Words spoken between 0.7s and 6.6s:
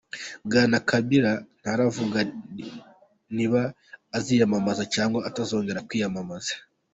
Kabila ntaravuga niba aziyamamaza cyangwa atazongera kwiyamamaza.